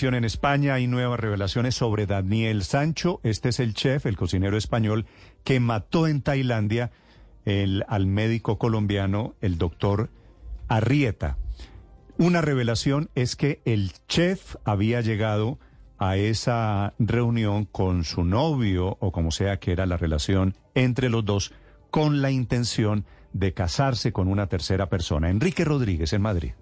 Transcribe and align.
En 0.00 0.24
España 0.24 0.74
hay 0.74 0.86
nuevas 0.86 1.18
revelaciones 1.18 1.74
sobre 1.74 2.06
Daniel 2.06 2.62
Sancho. 2.62 3.20
Este 3.24 3.48
es 3.48 3.58
el 3.58 3.74
chef, 3.74 4.06
el 4.06 4.16
cocinero 4.16 4.56
español, 4.56 5.06
que 5.42 5.58
mató 5.58 6.06
en 6.06 6.22
Tailandia 6.22 6.92
al 7.44 8.06
médico 8.06 8.58
colombiano, 8.58 9.34
el 9.40 9.58
doctor 9.58 10.08
Arrieta. 10.68 11.36
Una 12.16 12.40
revelación 12.42 13.10
es 13.16 13.34
que 13.34 13.60
el 13.64 13.90
chef 14.06 14.54
había 14.64 15.00
llegado 15.00 15.58
a 15.98 16.16
esa 16.16 16.94
reunión 17.00 17.64
con 17.64 18.04
su 18.04 18.22
novio, 18.22 18.98
o 19.00 19.10
como 19.10 19.32
sea 19.32 19.58
que 19.58 19.72
era 19.72 19.84
la 19.84 19.96
relación 19.96 20.54
entre 20.76 21.08
los 21.08 21.24
dos, 21.24 21.52
con 21.90 22.22
la 22.22 22.30
intención 22.30 23.04
de 23.32 23.52
casarse 23.52 24.12
con 24.12 24.28
una 24.28 24.46
tercera 24.46 24.88
persona. 24.88 25.28
Enrique 25.28 25.64
Rodríguez 25.64 26.12
en 26.12 26.22
Madrid. 26.22 26.52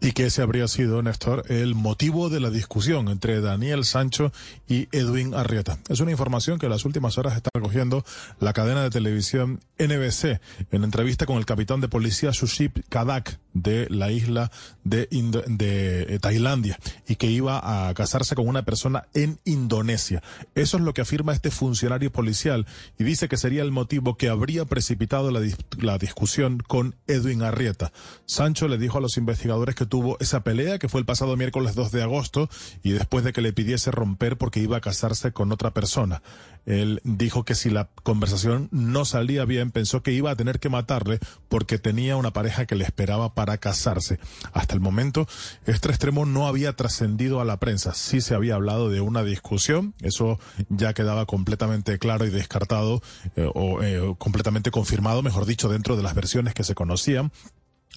Y 0.00 0.12
que 0.12 0.26
ese 0.26 0.40
habría 0.40 0.66
sido, 0.66 1.02
Néstor, 1.02 1.44
el 1.48 1.74
motivo 1.74 2.30
de 2.30 2.40
la 2.40 2.50
discusión 2.50 3.08
entre 3.08 3.40
Daniel 3.40 3.84
Sancho 3.84 4.32
y 4.66 4.88
Edwin 4.92 5.34
Arrieta. 5.34 5.78
Es 5.88 6.00
una 6.00 6.10
información 6.10 6.58
que 6.58 6.66
en 6.66 6.72
las 6.72 6.86
últimas 6.86 7.18
horas 7.18 7.36
está 7.36 7.50
recogiendo 7.52 8.04
la 8.38 8.52
cadena 8.54 8.82
de 8.82 8.90
televisión 8.90 9.60
NBC 9.78 10.40
en 10.70 10.84
entrevista 10.84 11.26
con 11.26 11.36
el 11.36 11.44
capitán 11.44 11.80
de 11.80 11.88
policía 11.88 12.32
Suship 12.32 12.80
Kadak 12.88 13.38
de 13.52 13.86
la 13.90 14.10
isla 14.10 14.50
de, 14.84 15.08
de 15.46 16.02
eh, 16.08 16.18
Tailandia 16.20 16.78
y 17.08 17.16
que 17.16 17.26
iba 17.26 17.88
a 17.88 17.92
casarse 17.94 18.34
con 18.34 18.48
una 18.48 18.64
persona 18.64 19.06
en 19.14 19.38
Indonesia. 19.44 20.22
Eso 20.54 20.76
es 20.76 20.82
lo 20.82 20.94
que 20.94 21.02
afirma 21.02 21.32
este 21.32 21.50
funcionario 21.50 22.12
policial 22.12 22.66
y 22.98 23.04
dice 23.04 23.28
que 23.28 23.36
sería 23.36 23.62
el 23.62 23.72
motivo 23.72 24.16
que 24.16 24.28
habría 24.28 24.64
precipitado 24.64 25.30
la, 25.30 25.40
la 25.78 25.98
discusión 25.98 26.58
con 26.58 26.94
Edwin 27.06 27.42
Arrieta. 27.42 27.92
Sancho 28.26 28.68
le 28.68 28.78
dijo 28.78 28.98
a 28.98 29.00
los 29.00 29.16
investigadores 29.16 29.74
que 29.74 29.86
tuvo 29.86 30.16
esa 30.20 30.42
pelea 30.42 30.78
que 30.78 30.88
fue 30.88 31.00
el 31.00 31.06
pasado 31.06 31.36
miércoles 31.36 31.74
2 31.74 31.92
de 31.92 32.02
agosto 32.02 32.48
y 32.82 32.92
después 32.92 33.24
de 33.24 33.32
que 33.32 33.40
le 33.40 33.52
pidiese 33.52 33.90
romper 33.90 34.36
porque 34.36 34.60
iba 34.60 34.76
a 34.76 34.80
casarse 34.80 35.32
con 35.32 35.52
otra 35.52 35.72
persona. 35.72 36.22
Él 36.66 37.00
dijo 37.04 37.44
que 37.44 37.54
si 37.54 37.70
la 37.70 37.88
conversación 38.02 38.68
no 38.70 39.04
salía 39.04 39.44
bien, 39.44 39.70
pensó 39.70 40.02
que 40.02 40.12
iba 40.12 40.30
a 40.30 40.36
tener 40.36 40.60
que 40.60 40.68
matarle 40.68 41.18
porque 41.48 41.78
tenía 41.78 42.16
una 42.16 42.32
pareja 42.32 42.66
que 42.66 42.74
le 42.74 42.84
esperaba 42.84 43.34
casarse. 43.58 44.18
Hasta 44.52 44.74
el 44.74 44.80
momento, 44.80 45.26
este 45.66 45.88
extremo 45.88 46.26
no 46.26 46.46
había 46.46 46.74
trascendido 46.74 47.40
a 47.40 47.44
la 47.44 47.58
prensa. 47.58 47.94
Sí 47.94 48.20
se 48.20 48.34
había 48.34 48.54
hablado 48.54 48.90
de 48.90 49.00
una 49.00 49.22
discusión, 49.22 49.94
eso 50.00 50.38
ya 50.68 50.94
quedaba 50.94 51.26
completamente 51.26 51.98
claro 51.98 52.26
y 52.26 52.30
descartado 52.30 53.02
eh, 53.36 53.50
o 53.54 53.82
eh, 53.82 54.14
completamente 54.18 54.70
confirmado, 54.70 55.22
mejor 55.22 55.46
dicho, 55.46 55.68
dentro 55.68 55.96
de 55.96 56.02
las 56.02 56.14
versiones 56.14 56.54
que 56.54 56.64
se 56.64 56.74
conocían. 56.74 57.32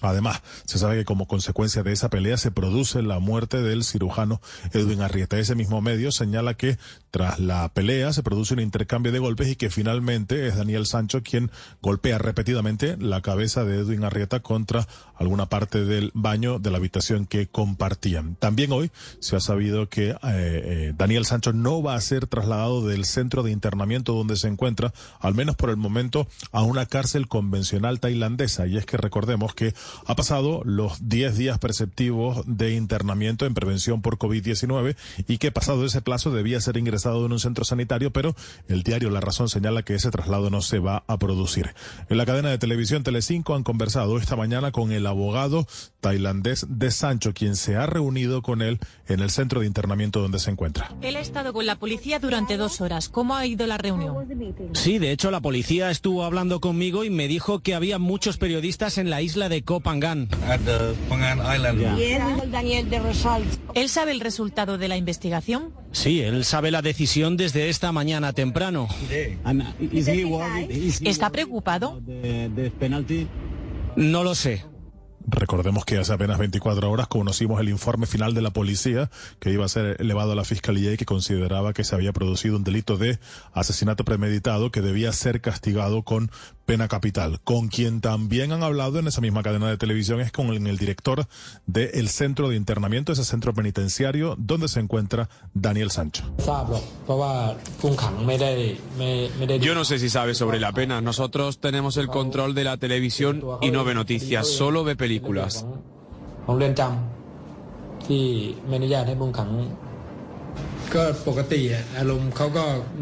Además, 0.00 0.42
se 0.66 0.78
sabe 0.78 0.96
que 0.96 1.04
como 1.04 1.28
consecuencia 1.28 1.82
de 1.84 1.92
esa 1.92 2.10
pelea 2.10 2.36
se 2.36 2.50
produce 2.50 3.00
la 3.00 3.20
muerte 3.20 3.62
del 3.62 3.84
cirujano 3.84 4.40
Edwin 4.72 5.02
Arrieta. 5.02 5.38
Ese 5.38 5.54
mismo 5.54 5.80
medio 5.80 6.10
señala 6.10 6.54
que 6.54 6.78
tras 7.12 7.38
la 7.38 7.68
pelea 7.72 8.12
se 8.12 8.24
produce 8.24 8.54
un 8.54 8.60
intercambio 8.60 9.12
de 9.12 9.20
golpes 9.20 9.48
y 9.48 9.56
que 9.56 9.70
finalmente 9.70 10.48
es 10.48 10.56
Daniel 10.56 10.86
Sancho 10.86 11.22
quien 11.22 11.50
golpea 11.80 12.18
repetidamente 12.18 12.96
la 12.98 13.22
cabeza 13.22 13.64
de 13.64 13.78
Edwin 13.78 14.02
Arrieta 14.02 14.40
contra 14.40 14.86
alguna 15.16 15.48
parte 15.48 15.84
del 15.84 16.10
baño 16.12 16.58
de 16.58 16.72
la 16.72 16.78
habitación 16.78 17.24
que 17.24 17.46
compartían. 17.46 18.34
También 18.34 18.72
hoy 18.72 18.90
se 19.20 19.36
ha 19.36 19.40
sabido 19.40 19.88
que 19.88 20.10
eh, 20.10 20.16
eh, 20.22 20.92
Daniel 20.96 21.24
Sancho 21.24 21.52
no 21.52 21.82
va 21.84 21.94
a 21.94 22.00
ser 22.00 22.26
trasladado 22.26 22.84
del 22.86 23.04
centro 23.04 23.44
de 23.44 23.52
internamiento 23.52 24.12
donde 24.12 24.36
se 24.36 24.48
encuentra, 24.48 24.92
al 25.20 25.34
menos 25.34 25.54
por 25.54 25.70
el 25.70 25.76
momento, 25.76 26.26
a 26.50 26.62
una 26.62 26.86
cárcel 26.86 27.28
convencional 27.28 28.00
tailandesa. 28.00 28.66
Y 28.66 28.76
es 28.76 28.86
que 28.86 28.96
recordemos 28.96 29.54
que 29.54 29.72
ha 30.06 30.14
pasado 30.14 30.62
los 30.64 31.08
10 31.08 31.36
días 31.36 31.58
perceptivos 31.58 32.42
de 32.46 32.74
internamiento 32.74 33.46
en 33.46 33.54
prevención 33.54 34.02
por 34.02 34.18
COVID-19 34.18 34.96
y 35.28 35.38
que 35.38 35.52
pasado 35.52 35.84
ese 35.84 36.02
plazo 36.02 36.30
debía 36.30 36.60
ser 36.60 36.76
ingresado 36.76 37.26
en 37.26 37.32
un 37.32 37.40
centro 37.40 37.64
sanitario, 37.64 38.12
pero 38.12 38.34
el 38.68 38.82
diario 38.82 39.10
La 39.10 39.20
Razón 39.20 39.48
señala 39.48 39.82
que 39.82 39.94
ese 39.94 40.10
traslado 40.10 40.50
no 40.50 40.62
se 40.62 40.78
va 40.78 41.04
a 41.06 41.18
producir. 41.18 41.74
En 42.08 42.18
la 42.18 42.26
cadena 42.26 42.50
de 42.50 42.58
televisión 42.58 43.02
Telecinco 43.02 43.54
han 43.54 43.62
conversado 43.62 44.18
esta 44.18 44.36
mañana 44.36 44.72
con 44.72 44.92
el 44.92 45.06
abogado 45.06 45.66
tailandés 46.00 46.66
de 46.68 46.90
Sancho, 46.90 47.32
quien 47.32 47.56
se 47.56 47.76
ha 47.76 47.86
reunido 47.86 48.42
con 48.42 48.62
él 48.62 48.78
en 49.08 49.20
el 49.20 49.30
centro 49.30 49.60
de 49.60 49.66
internamiento 49.66 50.20
donde 50.20 50.38
se 50.38 50.50
encuentra. 50.50 50.92
Él 51.00 51.16
ha 51.16 51.20
estado 51.20 51.52
con 51.52 51.66
la 51.66 51.76
policía 51.76 52.18
durante 52.18 52.56
dos 52.56 52.80
horas. 52.80 53.08
¿Cómo 53.08 53.34
ha 53.34 53.46
ido 53.46 53.66
la 53.66 53.78
reunión? 53.78 54.14
Sí, 54.72 54.98
de 54.98 55.12
hecho 55.12 55.30
la 55.30 55.40
policía 55.40 55.90
estuvo 55.90 56.24
hablando 56.24 56.60
conmigo 56.60 57.04
y 57.04 57.10
me 57.10 57.28
dijo 57.28 57.60
que 57.60 57.74
había 57.74 57.98
muchos 57.98 58.36
periodistas 58.36 58.98
en 58.98 59.10
la 59.10 59.22
isla 59.22 59.48
de 59.48 59.62
Kopangan. 59.74 60.28
¿Él 63.74 63.88
sabe 63.88 64.12
el 64.12 64.20
resultado 64.20 64.78
de 64.78 64.86
la 64.86 64.96
investigación? 64.96 65.72
Sí, 65.90 66.20
él 66.20 66.44
sabe 66.44 66.70
la 66.70 66.80
decisión 66.80 67.36
desde 67.36 67.68
esta 67.70 67.90
mañana 67.90 68.32
temprano. 68.32 68.86
¿Está 71.02 71.30
preocupado? 71.30 72.00
No 73.96 74.22
lo 74.22 74.36
sé. 74.36 74.64
Recordemos 75.26 75.84
que 75.84 75.96
hace 75.96 76.12
apenas 76.12 76.38
24 76.38 76.90
horas 76.90 77.08
conocimos 77.08 77.60
el 77.60 77.70
informe 77.70 78.06
final 78.06 78.34
de 78.34 78.42
la 78.42 78.50
policía 78.50 79.10
que 79.40 79.50
iba 79.50 79.64
a 79.64 79.68
ser 79.68 79.96
elevado 80.00 80.32
a 80.32 80.34
la 80.34 80.44
fiscalía 80.44 80.92
y 80.92 80.96
que 80.96 81.06
consideraba 81.06 81.72
que 81.72 81.82
se 81.82 81.94
había 81.94 82.12
producido 82.12 82.56
un 82.56 82.64
delito 82.64 82.98
de 82.98 83.18
asesinato 83.52 84.04
premeditado 84.04 84.70
que 84.70 84.82
debía 84.82 85.12
ser 85.12 85.40
castigado 85.40 86.02
con 86.02 86.30
pena 86.66 86.88
capital. 86.88 87.40
Con 87.42 87.68
quien 87.68 88.00
también 88.00 88.52
han 88.52 88.62
hablado 88.62 88.98
en 88.98 89.06
esa 89.06 89.20
misma 89.20 89.42
cadena 89.42 89.68
de 89.68 89.76
televisión 89.76 90.20
es 90.20 90.32
con 90.32 90.48
el, 90.48 90.78
director 90.78 91.26
del 91.66 92.08
centro 92.08 92.48
de 92.48 92.56
internamiento, 92.56 93.12
ese 93.12 93.24
centro 93.24 93.54
penitenciario 93.54 94.34
donde 94.38 94.68
se 94.68 94.80
encuentra 94.80 95.28
Daniel 95.52 95.90
Sancho. 95.90 96.24
Yo 99.60 99.74
no 99.74 99.84
sé 99.84 99.98
si 99.98 100.10
sabe 100.10 100.34
sobre 100.34 100.60
la 100.60 100.72
pena. 100.72 101.00
Nosotros 101.00 101.58
tenemos 101.58 101.96
el 101.96 102.08
control 102.08 102.54
de 102.54 102.64
la 102.64 102.76
televisión 102.76 103.42
y 103.62 103.70
no 103.70 103.84
ve 103.84 103.94
noticias, 103.94 104.48
solo 104.48 104.84
ve 104.84 104.96
películas. 104.96 105.13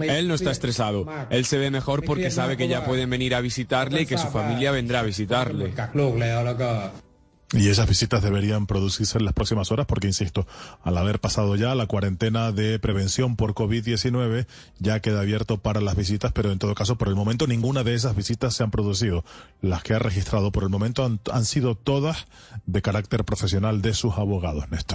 Él 0.01 0.29
no 0.29 0.35
está 0.35 0.51
estresado. 0.51 1.07
Él 1.31 1.45
se 1.45 1.59
ve 1.59 1.71
mejor 1.71 2.05
porque 2.05 2.31
sabe 2.31 2.57
que 2.57 2.69
ya 2.69 2.85
pueden 2.85 3.11
venir 3.11 3.35
a 3.35 3.41
visitarle 3.41 4.03
y 4.03 4.07
que 4.07 4.19
su 4.19 4.29
familia 4.29 4.71
vendrá 4.73 5.01
a 5.01 5.03
visitarle. 5.03 5.75
Y 7.53 7.69
esas 7.69 7.87
visitas 7.87 8.23
deberían 8.23 8.67
producirse 8.67 9.19
en 9.19 9.27
las 9.27 9.35
próximas 9.35 9.71
horas 9.71 9.87
porque, 9.87 10.07
insisto, 10.07 10.47
al 10.83 10.97
haber 10.97 11.21
pasado 11.21 11.55
ya 11.55 11.75
la 11.75 11.87
cuarentena 11.87 12.51
de 12.51 12.79
prevención 12.79 13.37
por 13.37 13.53
COVID-19, 13.53 14.47
ya 14.79 15.01
queda 15.01 15.21
abierto 15.21 15.59
para 15.59 15.83
las 15.83 15.95
visitas, 15.95 16.33
pero 16.33 16.51
en 16.51 16.59
todo 16.59 16.75
caso, 16.75 16.97
por 16.97 17.09
el 17.09 17.15
momento, 17.15 17.47
ninguna 17.47 17.85
de 17.85 17.95
esas 17.95 18.17
visitas 18.17 18.55
se 18.55 18.63
han 18.63 18.71
producido. 18.71 19.25
Las 19.61 19.83
que 19.83 19.93
ha 19.93 19.99
registrado 19.99 20.51
por 20.51 20.63
el 20.63 20.71
momento 20.71 21.05
han, 21.05 21.21
han 21.31 21.45
sido 21.45 21.75
todas 21.75 22.27
de 22.65 22.81
carácter 22.81 23.25
profesional 23.25 23.83
de 23.83 23.93
sus 23.93 24.15
abogados, 24.15 24.71
Néstor. 24.71 24.91